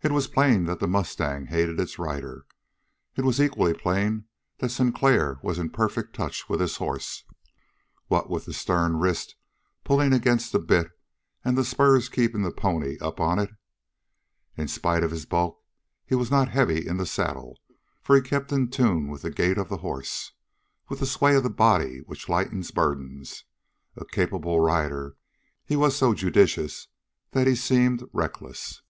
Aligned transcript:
It 0.00 0.12
was 0.12 0.28
plain 0.28 0.66
that 0.66 0.78
the 0.78 0.86
mustang 0.86 1.46
hated 1.46 1.80
its 1.80 1.98
rider; 1.98 2.46
it 3.16 3.24
was 3.24 3.40
equally 3.40 3.74
plain 3.74 4.26
that 4.58 4.68
Sinclair 4.68 5.40
was 5.42 5.58
in 5.58 5.70
perfect 5.70 6.14
touch 6.14 6.48
with 6.48 6.60
his 6.60 6.76
horse, 6.76 7.24
what 8.06 8.30
with 8.30 8.44
the 8.44 8.52
stern 8.52 8.98
wrist 8.98 9.34
pulling 9.82 10.12
against 10.12 10.52
the 10.52 10.60
bit, 10.60 10.92
and 11.44 11.58
the 11.58 11.64
spurs 11.64 12.08
keeping 12.08 12.42
the 12.42 12.52
pony 12.52 12.96
up 13.00 13.18
on 13.18 13.40
it. 13.40 13.50
In 14.56 14.68
spite 14.68 15.02
of 15.02 15.10
his 15.10 15.26
bulk 15.26 15.60
he 16.06 16.14
was 16.14 16.30
not 16.30 16.48
heavy 16.48 16.86
in 16.86 16.96
the 16.96 17.04
saddle, 17.04 17.58
for 18.00 18.14
he 18.14 18.22
kept 18.22 18.52
in 18.52 18.68
tune 18.70 19.08
with 19.08 19.22
the 19.22 19.30
gait 19.32 19.58
of 19.58 19.68
the 19.68 19.78
horse, 19.78 20.30
with 20.88 21.00
that 21.00 21.06
sway 21.06 21.34
of 21.34 21.42
the 21.42 21.50
body 21.50 22.02
which 22.06 22.28
lightens 22.28 22.70
burdens. 22.70 23.42
A 23.96 24.04
capable 24.04 24.60
rider, 24.60 25.16
he 25.64 25.74
was 25.74 25.96
so 25.96 26.14
judicious 26.14 26.86
that 27.32 27.48
he 27.48 27.56
seemed 27.56 28.04
reckless. 28.12 28.80